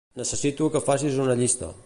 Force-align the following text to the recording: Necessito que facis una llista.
Necessito 0.21 0.71
que 0.77 0.83
facis 0.89 1.21
una 1.27 1.37
llista. 1.43 1.73